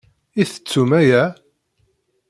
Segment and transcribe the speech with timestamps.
[0.41, 1.23] I tettum aya?